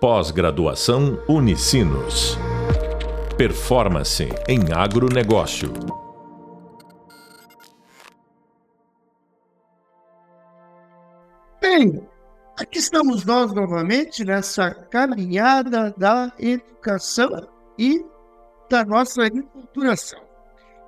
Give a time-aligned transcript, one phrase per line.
[0.00, 2.38] Pós-graduação Unicinos.
[3.36, 5.72] Performance em agronegócio.
[11.60, 12.08] Bem,
[12.56, 18.00] aqui estamos nós novamente nessa caminhada da educação e
[18.70, 20.20] da nossa enculturação.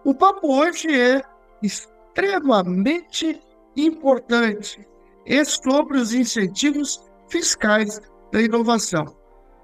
[0.04, 1.20] O papo hoje é
[1.60, 3.40] extremamente
[3.76, 4.86] importante
[5.26, 8.00] é sobre os incentivos fiscais
[8.32, 9.04] da inovação.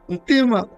[0.08, 0.68] Um tema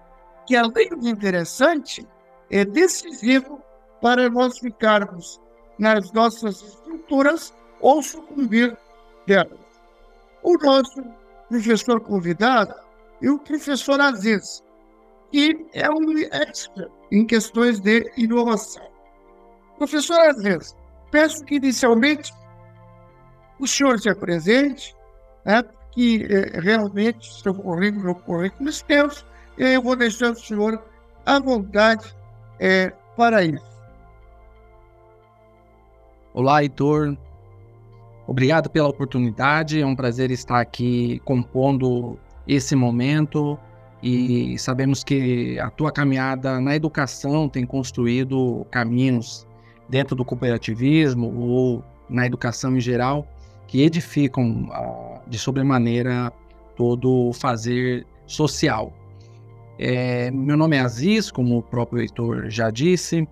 [0.45, 2.07] que, além de interessante,
[2.49, 3.61] é decisivo
[4.01, 5.39] para nós ficarmos
[5.77, 8.77] nas nossas estruturas ou sucumbir
[9.25, 9.59] delas.
[10.43, 11.03] O nosso
[11.47, 12.73] professor convidado
[13.21, 14.63] é o professor Aziz,
[15.31, 18.87] que é um expert em questões de inovação.
[19.77, 20.75] Professor Aziz,
[21.11, 22.33] peço que inicialmente
[23.59, 24.95] o senhor se apresente,
[25.45, 25.63] né,
[25.99, 29.25] que é, realmente currículo é um currículo extenso,
[29.57, 30.81] e eu vou deixar o senhor
[31.25, 32.15] à vontade
[32.57, 33.67] é, para isso.
[36.33, 37.17] Olá, Heitor.
[38.25, 39.81] Obrigado pela oportunidade.
[39.81, 43.59] É um prazer estar aqui compondo esse momento
[44.01, 49.45] e sabemos que a tua caminhada na educação tem construído caminhos
[49.89, 53.27] dentro do cooperativismo ou na educação em geral
[53.67, 56.33] que edificam uh, de sobremaneira
[56.75, 58.93] todo o fazer social.
[59.77, 63.27] É, meu nome é Aziz, como o próprio Heitor já disse,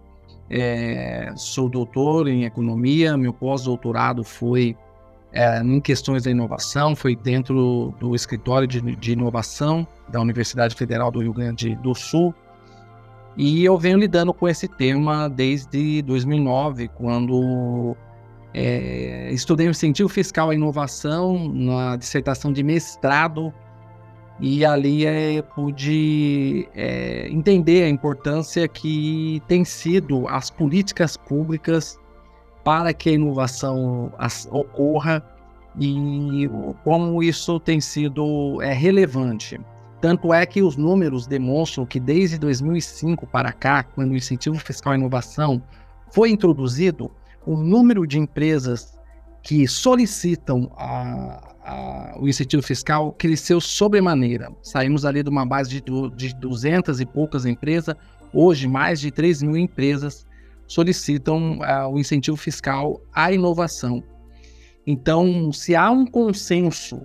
[0.49, 4.77] é, sou doutor em economia, meu pós-doutorado foi
[5.33, 11.11] é, em questões da inovação, foi dentro do escritório de, de inovação da Universidade Federal
[11.11, 12.33] do Rio Grande do Sul,
[13.35, 17.95] e eu venho lidando com esse tema desde 2009, quando
[18.59, 23.53] é, estudei o incentivo fiscal à inovação na dissertação de mestrado
[24.39, 31.99] e ali é, pude é, entender a importância que tem sido as políticas públicas
[32.63, 35.23] para que a inovação as, ocorra
[35.79, 36.49] e
[36.83, 39.61] como isso tem sido é, relevante.
[40.01, 44.93] Tanto é que os números demonstram que desde 2005 para cá, quando o incentivo fiscal
[44.93, 45.61] à inovação
[46.11, 47.11] foi introduzido,
[47.47, 48.93] o número de empresas
[49.41, 54.51] que solicitam a, a, o incentivo fiscal cresceu sobremaneira.
[54.61, 55.81] Saímos ali de uma base de,
[56.15, 57.95] de 200 e poucas empresas,
[58.33, 60.27] hoje mais de 3 mil empresas
[60.67, 64.03] solicitam uh, o incentivo fiscal à inovação.
[64.85, 67.01] Então, se há um consenso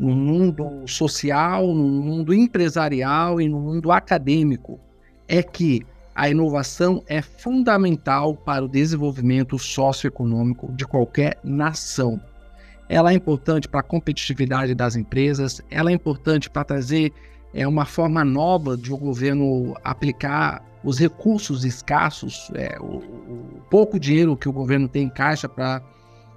[0.00, 4.80] no mundo social, no mundo empresarial e no mundo acadêmico,
[5.28, 5.82] é que
[6.14, 12.20] a inovação é fundamental para o desenvolvimento socioeconômico de qualquer nação.
[12.88, 17.12] Ela é importante para a competitividade das empresas, ela é importante para trazer
[17.54, 23.98] é, uma forma nova de o governo aplicar os recursos escassos, é, o, o pouco
[23.98, 25.80] dinheiro que o governo tem em caixa para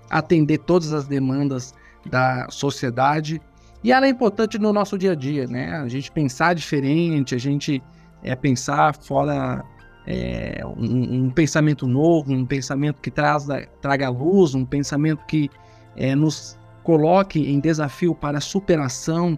[0.10, 1.74] atender todas as demandas
[2.06, 3.42] da sociedade.
[3.84, 5.74] E ela é importante no nosso dia a dia, né?
[5.78, 7.82] A gente pensar diferente, a gente
[8.24, 9.64] é pensar fora
[10.08, 13.48] é, um, um, pensamento novo, um pensamento que traz,
[13.82, 15.50] traga luz, um pensamento que
[15.96, 19.38] é, nos coloque em desafio para superação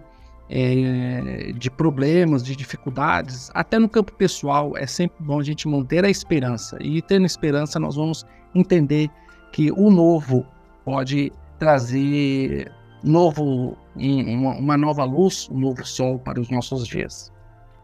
[0.50, 6.06] é, de problemas, de dificuldades, até no campo pessoal, é sempre bom a gente manter
[6.06, 6.78] a esperança.
[6.82, 9.10] E tendo esperança, nós vamos entender
[9.52, 10.46] que o novo
[10.86, 12.72] pode trazer
[13.04, 17.32] novo, uma, uma nova luz, um novo sol para os nossos dias.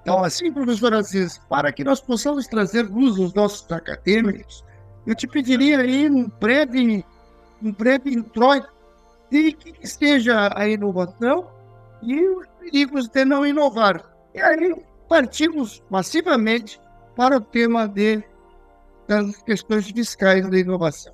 [0.04, 4.64] Então, assim, professor Aziz, para que nós possamos trazer luz aos nossos acadêmicos,
[5.08, 7.06] eu te pediria aí um breve,
[7.62, 8.68] um breve introito
[9.32, 11.48] de que esteja a inovação
[12.02, 14.04] e os perigos de não inovar.
[14.36, 14.76] E aí
[15.08, 16.82] partimos massivamente
[17.16, 18.22] para o tema de,
[19.08, 21.14] das questões fiscais da inovação.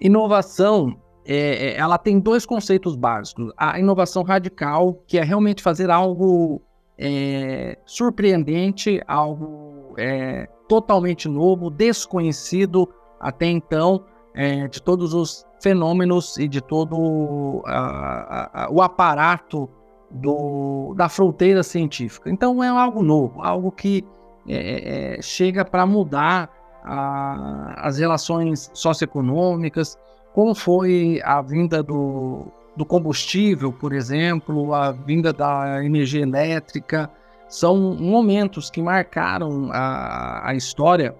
[0.00, 3.52] Inovação, é, é ela tem dois conceitos básicos.
[3.56, 6.60] A inovação radical, que é realmente fazer algo
[6.98, 12.88] é, surpreendente, algo é, totalmente novo, desconhecido
[13.20, 14.04] até então
[14.34, 19.68] é, de todos os fenômenos e de todo a, a, o aparato
[20.10, 22.30] do, da fronteira científica.
[22.30, 24.04] Então é algo novo, algo que
[24.48, 26.50] é, é, chega para mudar
[26.84, 29.98] a, as relações socioeconômicas,
[30.32, 37.10] como foi a vinda do, do combustível, por exemplo, a vinda da energia elétrica,
[37.48, 41.14] são momentos que marcaram a, a história,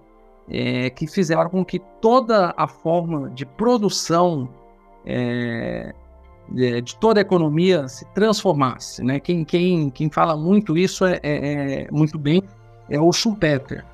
[0.50, 4.48] é, que fizeram com que toda a forma de produção
[5.06, 5.94] é,
[6.48, 9.02] de, toda a economia se transformasse.
[9.02, 9.20] Né?
[9.20, 12.42] Quem, quem, quem fala muito isso é, é, é muito bem
[12.90, 13.84] é o Schumpeter.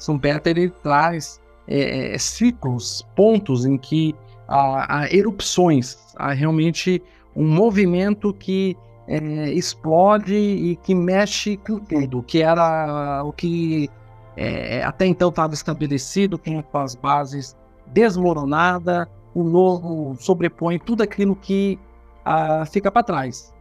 [0.00, 4.14] Schumpeter ele traz é, é, ciclos, pontos em que
[4.52, 7.02] há, há, erupções, há realmente
[7.34, 8.76] um movimento que
[9.08, 13.90] é, explode e que mexe com tudo, que era o que
[14.36, 17.56] é, até então estava estabelecido, com as bases
[17.86, 21.78] desmoronada, o novo sobrepõe tudo aquilo que
[22.24, 23.52] ah, fica para trás.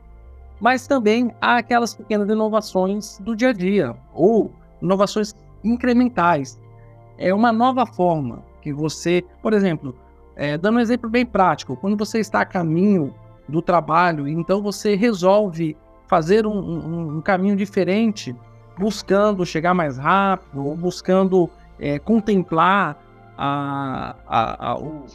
[0.59, 4.51] Mas também há aquelas pequenas inovações do dia a dia, ou
[4.81, 6.59] inovações incrementais.
[7.17, 9.95] É uma nova forma que você, por exemplo,
[10.35, 13.13] é, dando um exemplo bem prático, quando você está a caminho
[13.47, 15.75] do trabalho, então você resolve
[16.07, 18.35] fazer um, um, um caminho diferente,
[18.77, 21.49] buscando chegar mais rápido, ou buscando
[21.79, 22.97] é, contemplar
[23.37, 25.05] a, a, a, o,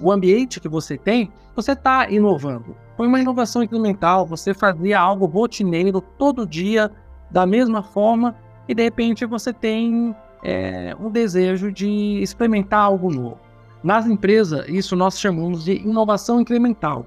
[0.00, 2.76] o, ambiente que você tem, você está inovando.
[2.96, 6.90] Foi uma inovação incremental, você fazia algo rotineiro todo dia,
[7.30, 8.36] da mesma forma,
[8.68, 13.43] e de repente você tem é, um desejo de experimentar algo novo.
[13.84, 17.06] Nas empresas, isso nós chamamos de inovação incremental.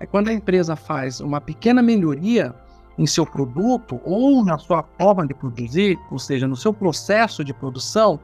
[0.00, 2.54] É quando a empresa faz uma pequena melhoria
[2.96, 7.52] em seu produto ou na sua forma de produzir, ou seja, no seu processo de
[7.52, 8.18] produção,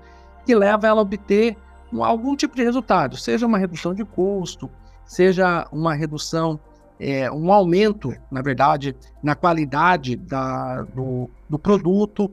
[0.47, 1.59] que leva ela a obter
[2.01, 4.71] algum tipo de resultado, seja uma redução de custo,
[5.05, 6.59] seja uma redução,
[6.99, 12.31] é, um aumento, na verdade, na qualidade da, do, do produto.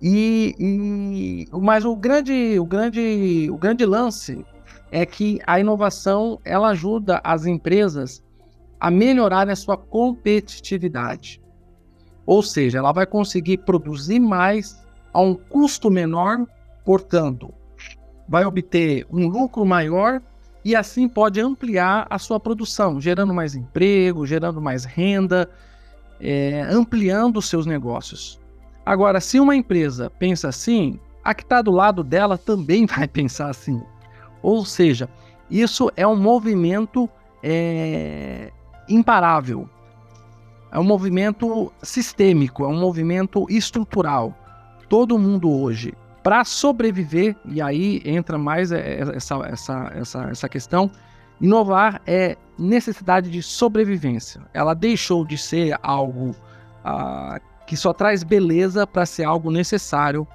[0.00, 4.46] E, e, mas o grande, o grande, o grande lance
[4.90, 8.22] é que a inovação ela ajuda as empresas
[8.78, 11.40] a melhorar a sua competitividade.
[12.26, 14.80] Ou seja, ela vai conseguir produzir mais
[15.12, 16.46] a um custo menor,
[16.84, 17.52] portanto,
[18.28, 20.22] vai obter um lucro maior
[20.64, 25.50] e assim pode ampliar a sua produção, gerando mais emprego, gerando mais renda,
[26.20, 28.40] é, ampliando os seus negócios.
[28.84, 33.48] Agora, se uma empresa pensa assim, a que está do lado dela também vai pensar
[33.50, 33.82] assim.
[34.42, 35.08] Ou seja,
[35.50, 37.08] isso é um movimento
[37.42, 38.52] é,
[38.88, 39.68] imparável.
[40.72, 44.34] É um movimento sistêmico, é um movimento estrutural.
[44.88, 50.90] Todo mundo hoje, para sobreviver, e aí entra mais essa, essa, essa, essa questão,
[51.40, 54.42] inovar é necessidade de sobrevivência.
[54.52, 56.36] Ela deixou de ser algo
[56.84, 60.26] ah, que só traz beleza para ser algo necessário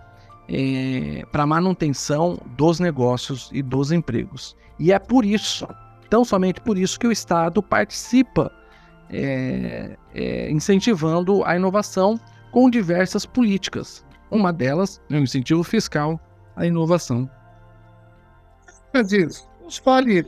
[0.48, 4.56] é, para a manutenção dos negócios e dos empregos.
[4.80, 5.68] E é por isso,
[6.10, 8.52] tão somente por isso, que o Estado participa
[9.10, 12.20] é, é, incentivando a inovação
[12.52, 14.06] com diversas políticas.
[14.32, 16.20] Uma delas é o incentivo fiscal
[16.56, 17.30] à inovação.
[18.94, 20.26] Aziz, nos fale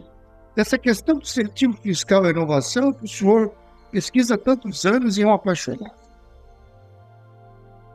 [0.56, 3.54] dessa questão do incentivo fiscal à inovação que o senhor
[3.92, 5.96] pesquisa há tantos anos e é um apaixonado.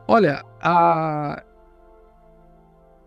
[0.07, 1.43] Olha, a,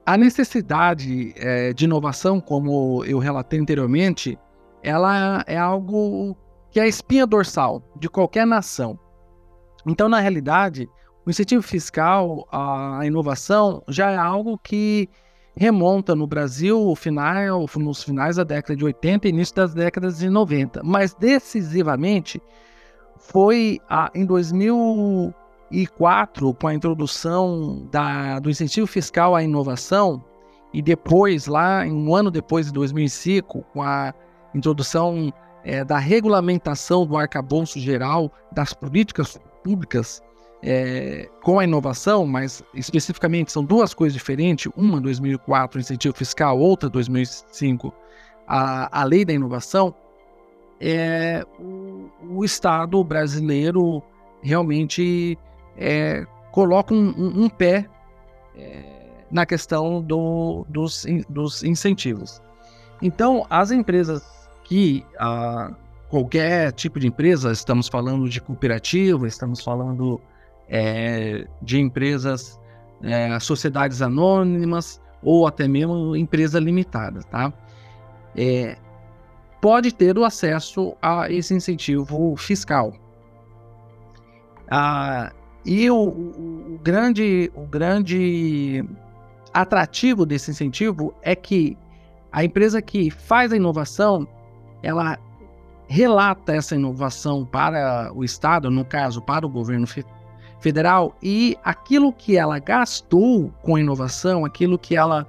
[0.07, 4.39] a necessidade é, de inovação, como eu relatei anteriormente,
[4.81, 6.37] ela é algo
[6.71, 8.97] que é a espinha dorsal de qualquer nação.
[9.85, 10.89] Então, na realidade,
[11.27, 15.09] o incentivo fiscal à inovação já é algo que
[15.57, 20.31] remonta no Brasil final, nos finais da década de 80 e início das décadas de
[20.31, 20.83] 90.
[20.85, 22.41] Mas decisivamente
[23.19, 25.35] foi a, em 2000
[25.71, 30.23] 2004, com a introdução da, do incentivo fiscal à inovação,
[30.73, 34.13] e depois, lá, um ano depois, de 2005, com a
[34.55, 35.33] introdução
[35.65, 40.23] é, da regulamentação do arcabouço geral das políticas públicas
[40.63, 46.89] é, com a inovação, mas especificamente são duas coisas diferentes, uma 2004, incentivo fiscal, outra
[46.89, 47.93] 2005,
[48.47, 49.95] a, a lei da inovação,
[50.81, 54.03] é, o, o Estado brasileiro
[54.43, 55.39] realmente
[55.77, 57.87] é, coloca um, um, um pé
[58.57, 58.83] é,
[59.31, 62.41] na questão do, dos, dos incentivos.
[63.03, 65.05] Então, as empresas que
[66.09, 70.21] qualquer tipo de empresa, estamos falando de cooperativa, estamos falando
[70.69, 72.59] é, de empresas,
[73.03, 77.53] é, sociedades anônimas ou até mesmo empresa limitada, tá?
[78.37, 78.77] É,
[79.61, 82.93] pode ter o acesso a esse incentivo fiscal.
[84.71, 85.33] Ah,
[85.67, 88.85] e o, o, o, grande, o grande
[89.53, 91.77] atrativo desse incentivo é que
[92.31, 94.29] a empresa que faz a inovação,
[94.83, 95.19] ela
[95.89, 99.87] relata essa inovação para o Estado, no caso, para o governo
[100.61, 105.27] federal, e aquilo que ela gastou com a inovação, aquilo que ela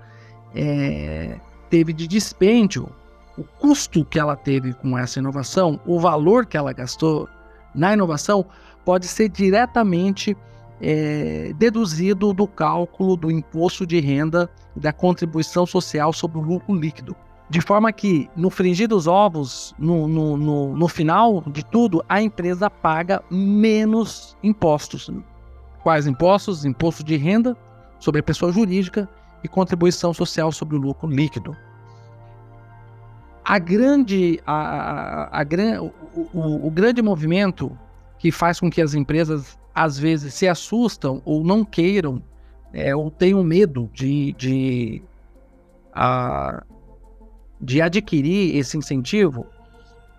[0.56, 1.40] é,
[1.70, 2.90] teve de dispêndio
[3.38, 7.30] o custo que ela teve com essa inovação, o valor que ela gastou
[7.74, 8.46] na inovação,
[8.88, 10.38] pode ser diretamente
[10.80, 16.74] é, deduzido do cálculo do imposto de renda e da contribuição social sobre o lucro
[16.74, 17.14] líquido.
[17.50, 22.22] De forma que, no fringir dos ovos, no, no, no, no final de tudo, a
[22.22, 25.12] empresa paga menos impostos.
[25.84, 26.64] Quais impostos?
[26.64, 27.58] Imposto de renda
[28.00, 29.10] sobre a pessoa jurídica
[29.44, 31.54] e contribuição social sobre o lucro líquido
[33.50, 35.94] a grande, a, a, a, o,
[36.34, 37.72] o, o, grande movimento
[38.20, 42.22] que faz com que as empresas às vezes se assustam ou não queiram
[42.74, 45.04] é, ou tenham medo de, de,
[45.94, 46.64] a,
[47.62, 49.46] de adquirir esse incentivo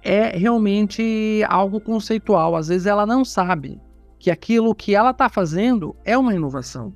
[0.03, 2.57] é realmente algo conceitual.
[2.57, 3.81] Às vezes ela não sabe
[4.19, 6.93] que aquilo que ela está fazendo é uma inovação.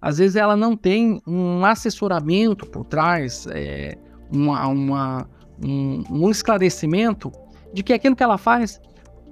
[0.00, 3.96] Às vezes ela não tem um assessoramento por trás, é,
[4.30, 5.28] uma, uma
[5.62, 7.32] um, um, esclarecimento
[7.72, 8.80] de que aquilo que ela faz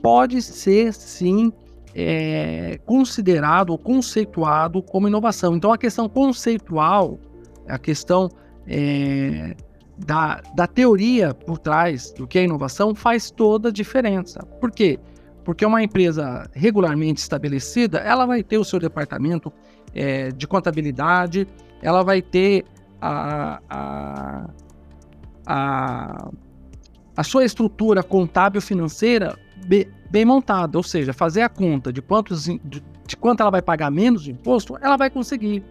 [0.03, 1.53] pode ser sim
[1.95, 5.57] é, considerado ou conceituado como inovação.
[5.57, 7.19] Então a questão conceitual,
[7.69, 8.29] a questão
[8.67, 9.57] é,
[9.97, 14.41] da, da teoria por trás do que é inovação faz toda a diferença.
[14.61, 14.99] Por quê?
[15.45, 19.53] Porque uma empresa regularmente estabelecida, ela vai ter o seu departamento
[19.95, 21.47] é, de contabilidade,
[21.81, 22.65] ela vai ter
[23.01, 24.51] a, a
[25.47, 26.29] a,
[27.17, 32.83] a sua estrutura contábil financeira bem, montada, ou seja, fazer a conta de, quantos, de,
[33.07, 35.63] de quanto ela vai pagar menos de imposto, ela vai conseguir.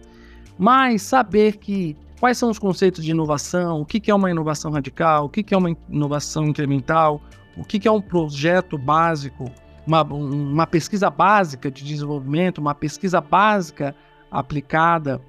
[0.58, 4.70] Mas saber que quais são os conceitos de inovação, o que, que é uma inovação
[4.70, 7.20] radical, o que, que é uma inovação incremental,
[7.56, 9.50] o que, que é um projeto básico,
[9.86, 13.94] uma, uma pesquisa básica de desenvolvimento, uma pesquisa básica
[14.30, 15.20] aplicada,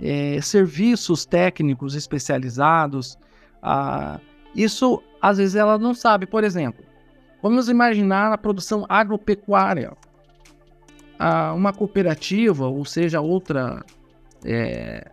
[0.00, 3.18] é, serviços técnicos especializados,
[3.62, 4.20] ah,
[4.54, 6.26] isso, às vezes, ela não sabe.
[6.26, 6.84] Por exemplo,
[7.44, 9.92] vamos imaginar a produção agropecuária.
[11.18, 13.84] Ah, uma cooperativa, ou seja, outra,
[14.42, 15.10] é,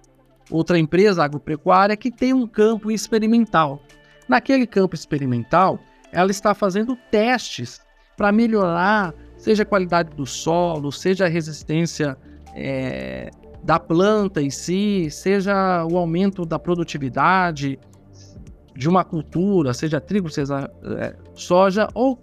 [0.50, 3.82] outra empresa agropecuária que tem um campo experimental.
[4.30, 5.78] Naquele campo experimental,
[6.10, 7.82] ela está fazendo testes
[8.16, 12.18] para melhorar, seja a qualidade do solo, seja a resistência
[12.56, 13.30] é,
[13.62, 17.78] da planta em si, seja o aumento da produtividade,
[18.82, 22.20] de uma cultura, seja trigo, seja é, soja ou,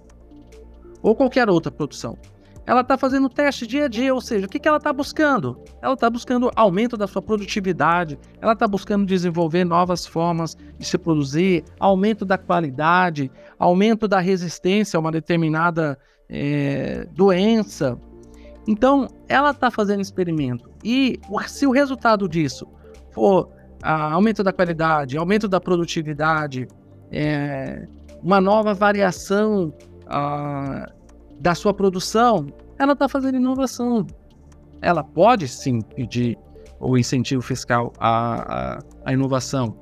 [1.01, 2.19] ou qualquer outra produção.
[2.67, 5.57] Ela está fazendo teste dia a dia, ou seja, o que, que ela está buscando?
[5.81, 10.99] Ela está buscando aumento da sua produtividade, ela está buscando desenvolver novas formas de se
[10.99, 15.97] produzir, aumento da qualidade, aumento da resistência a uma determinada
[16.29, 17.97] é, doença.
[18.67, 20.69] Então, ela está fazendo experimento.
[20.83, 22.67] E se o resultado disso
[23.13, 23.49] for
[23.83, 26.67] aumento da qualidade, aumento da produtividade,
[27.11, 27.87] é,
[28.23, 29.73] uma nova variação
[31.41, 32.47] da sua produção,
[32.79, 34.07] ela está fazendo inovação.
[34.81, 36.39] Ela pode sim pedir
[36.81, 39.77] o incentivo fiscal à, à, à inovação.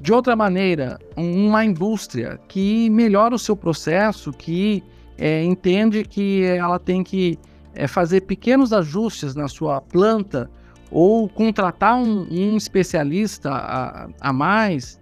[0.00, 4.82] de outra maneira, uma indústria que melhora o seu processo, que
[5.18, 7.38] é, entende que ela tem que
[7.74, 10.50] é, fazer pequenos ajustes na sua planta
[10.92, 15.00] ou contratar um, um especialista a, a mais,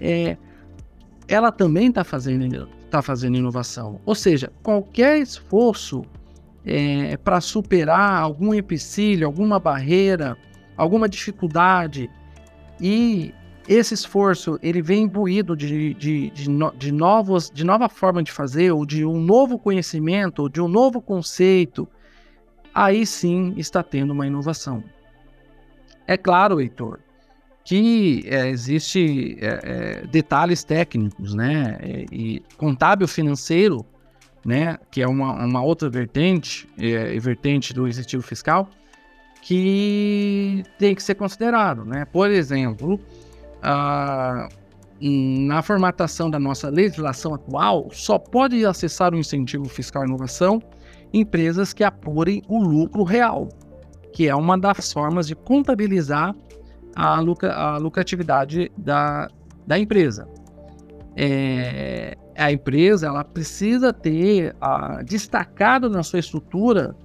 [0.00, 0.36] é,
[1.28, 4.00] ela também está fazendo, tá fazendo inovação.
[4.04, 6.02] Ou seja, qualquer esforço
[6.66, 10.36] é, para superar algum empecilho, alguma barreira,
[10.76, 12.10] alguma dificuldade,
[12.80, 13.32] e
[13.68, 18.32] esse esforço ele vem imbuído de, de, de, no, de, novos, de nova forma de
[18.32, 21.86] fazer, ou de um novo conhecimento, ou de um novo conceito,
[22.74, 24.82] aí sim está tendo uma inovação.
[26.08, 27.00] É claro, Heitor,
[27.62, 29.60] que é, existe é,
[30.02, 31.76] é, detalhes técnicos, né?
[31.80, 33.84] É, e contábil financeiro,
[34.42, 34.78] né?
[34.90, 38.70] Que é uma, uma outra vertente, é, vertente do incentivo fiscal,
[39.42, 42.06] que tem que ser considerado, né?
[42.06, 42.98] Por exemplo,
[43.62, 44.48] a,
[44.98, 50.62] na formatação da nossa legislação atual, só pode acessar o incentivo fiscal à inovação
[51.12, 53.48] empresas que apurem o lucro real,
[54.18, 56.34] que é uma das formas de contabilizar
[56.96, 59.28] a, lucra, a lucratividade da,
[59.64, 60.26] da empresa.
[61.16, 64.56] É, a empresa ela precisa ter
[65.06, 66.96] destacado na sua estrutura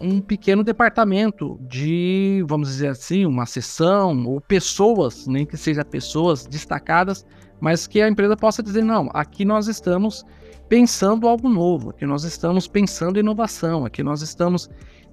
[0.00, 6.44] um pequeno departamento de, vamos dizer assim, uma seção ou pessoas, nem que seja pessoas
[6.44, 7.24] destacadas,
[7.60, 10.26] mas que a empresa possa dizer, não, aqui nós estamos
[10.68, 14.68] pensando algo novo, aqui nós estamos pensando inovação, aqui nós estamos.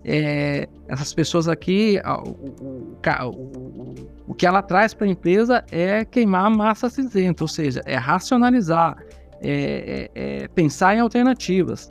[0.08, 3.96] É, essas pessoas aqui, o, o, o,
[4.28, 9.04] o que ela traz para a empresa é queimar massa cinzenta, ou seja, é racionalizar,
[9.42, 11.90] é, é, é pensar em alternativas.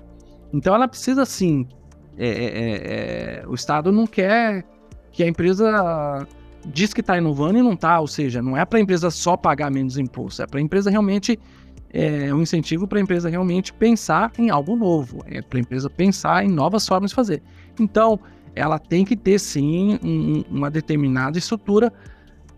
[0.52, 1.66] Então ela precisa sim.
[2.16, 4.64] É, é, o Estado não quer
[5.10, 6.24] que a empresa
[6.66, 9.36] diz que está inovando e não está, ou seja, não é para a empresa só
[9.36, 11.38] pagar menos imposto, é para a empresa realmente
[11.96, 15.88] é um incentivo para a empresa realmente pensar em algo novo, é para a empresa
[15.88, 17.40] pensar em novas formas de fazer.
[17.78, 18.18] Então,
[18.52, 21.92] ela tem que ter sim um, uma determinada estrutura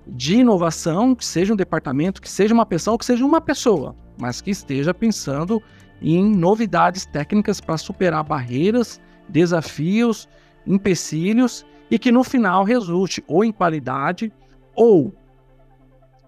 [0.06, 4.40] de inovação, que seja um departamento, que seja uma pessoa, que seja uma pessoa, mas
[4.40, 5.62] que esteja pensando
[6.00, 10.26] em novidades técnicas para superar barreiras, desafios,
[10.66, 14.32] empecilhos e que no final resulte ou em qualidade
[14.74, 15.12] ou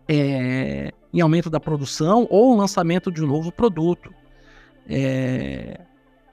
[0.07, 4.13] é, em aumento da produção ou lançamento de um novo produto.
[4.89, 5.81] É...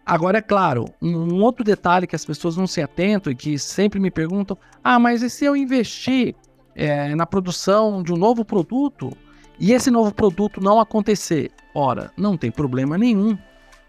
[0.06, 4.00] Agora, é claro, um outro detalhe que as pessoas não se atentam e que sempre
[4.00, 6.36] me perguntam: ah, mas e se eu investir
[6.76, 9.12] é, na produção de um novo produto
[9.60, 11.50] e esse novo produto não acontecer?
[11.74, 13.36] Ora, não tem problema nenhum.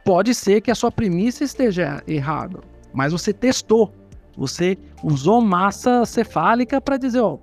[0.05, 2.61] Pode ser que a sua premissa esteja errada,
[2.95, 3.93] mas você testou,
[4.37, 7.37] você usou massa cefálica para dizer: ó,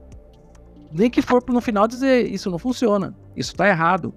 [0.94, 4.14] nem que for no final dizer isso não funciona, isso está errado.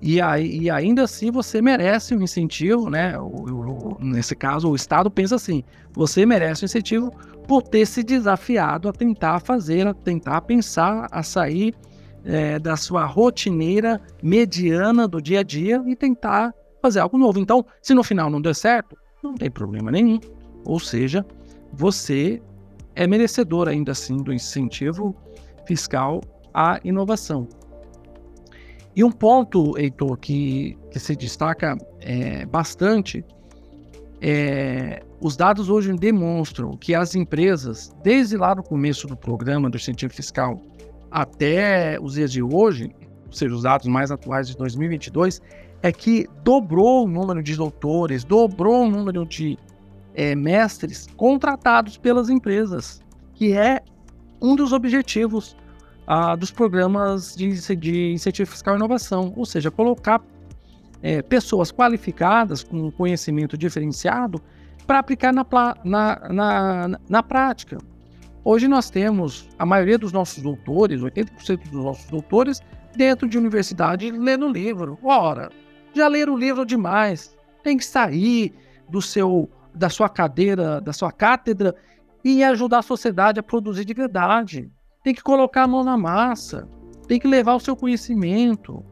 [0.00, 3.18] E, aí, e ainda assim você merece um incentivo, né?
[3.18, 7.10] O, o, nesse caso, o Estado pensa assim: você merece um incentivo
[7.48, 11.74] por ter se desafiado a tentar fazer, a tentar pensar, a sair
[12.24, 17.38] é, da sua rotineira mediana do dia a dia e tentar fazer algo novo.
[17.38, 20.20] Então, se no final não der certo, não tem problema nenhum.
[20.66, 21.24] Ou seja,
[21.72, 22.42] você
[22.94, 25.16] é merecedor ainda assim do incentivo
[25.66, 26.20] fiscal
[26.52, 27.48] à inovação.
[28.96, 33.24] E um ponto, Heitor, que, que se destaca é, bastante
[34.26, 39.76] é, os dados hoje demonstram que as empresas, desde lá no começo do programa do
[39.76, 40.60] incentivo fiscal
[41.10, 42.90] até os dias de hoje,
[43.26, 45.42] ou seja, os dados mais atuais de 2022,
[45.82, 49.58] é que dobrou o número de doutores, dobrou o número de
[50.14, 53.02] é, mestres contratados pelas empresas,
[53.34, 53.82] que é
[54.44, 55.56] um dos objetivos
[56.06, 60.20] ah, dos programas de, de, incentivo fiscal e inovação, ou seja, colocar
[61.02, 64.40] é, pessoas qualificadas com conhecimento diferenciado
[64.86, 65.46] para aplicar na,
[65.82, 67.78] na, na, na prática.
[68.44, 72.60] Hoje nós temos a maioria dos nossos doutores, 80% dos nossos doutores,
[72.94, 74.98] dentro de universidade lendo livro.
[75.02, 75.50] Ora,
[75.94, 77.34] já leram livro demais.
[77.62, 78.52] Tem que sair
[78.90, 81.74] do seu da sua cadeira, da sua cátedra
[82.24, 84.70] e ajudar a sociedade a produzir de verdade.
[85.02, 86.66] Tem que colocar a mão na massa,
[87.06, 88.82] tem que levar o seu conhecimento.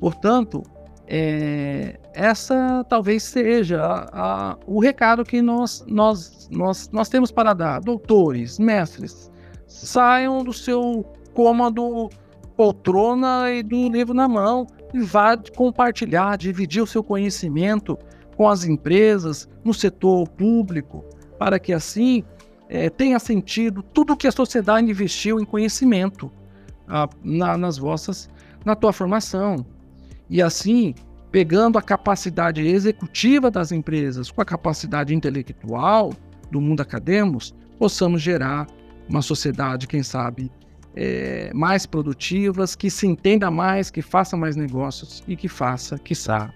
[0.00, 0.62] Portanto,
[1.06, 7.52] é, essa talvez seja a, a, o recado que nós, nós, nós, nós temos para
[7.52, 7.80] dar.
[7.80, 9.30] Doutores, mestres,
[9.66, 12.10] saiam do seu cômodo,
[12.56, 17.96] poltrona e do livro na mão e vá compartilhar, dividir o seu conhecimento
[18.36, 21.04] com as empresas, no setor público,
[21.42, 22.22] para que assim
[22.68, 26.30] é, tenha sentido tudo que a sociedade investiu em conhecimento
[26.86, 28.30] a, na, nas vossas,
[28.64, 29.66] na tua formação.
[30.30, 30.94] E assim,
[31.32, 36.14] pegando a capacidade executiva das empresas com a capacidade intelectual
[36.48, 37.40] do mundo acadêmico,
[37.76, 38.68] possamos gerar
[39.08, 40.48] uma sociedade, quem sabe,
[40.94, 46.54] é, mais produtivas, que se entenda mais, que faça mais negócios e que faça, quiçá,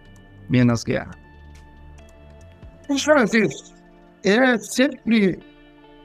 [0.48, 1.10] menos guerra.
[3.02, 3.75] Francisco,
[4.22, 5.38] é sempre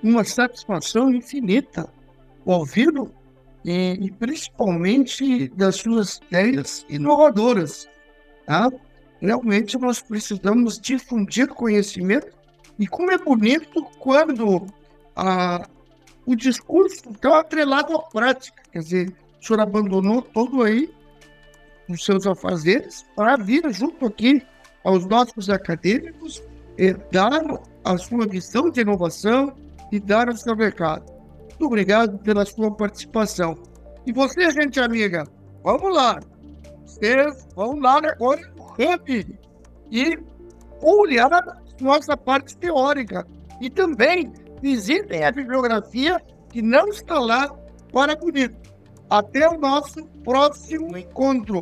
[0.04, 1.89] uma satisfação infinita
[2.45, 3.12] ouvi-lo
[3.63, 7.88] e, e, principalmente das suas ideias inovadoras.
[8.45, 8.71] Tá?
[9.19, 12.36] Realmente nós precisamos difundir conhecimento
[12.80, 14.65] e como é bonito quando
[15.15, 15.67] a,
[16.26, 18.62] o discurso está atrelado à prática.
[18.71, 20.91] Quer dizer, o senhor abandonou todo aí
[21.88, 24.41] os seus afazeres para vir junto aqui
[24.84, 26.41] aos nossos acadêmicos
[27.12, 27.32] dar
[27.84, 29.54] a sua missão de inovação
[29.91, 31.06] e dar ao seu mercado.
[31.50, 33.58] Muito obrigado pela sua participação.
[34.06, 35.24] E você, gente amiga,
[35.63, 36.20] vamos lá.
[36.86, 39.39] Vocês vão lá agora no Hub
[39.91, 40.20] e
[40.82, 41.30] olhar
[41.80, 43.26] nossa parte teórica.
[43.60, 47.54] E também visitem a bibliografia que não está lá
[47.91, 48.56] para bonito.
[49.10, 51.62] Até o nosso próximo encontro.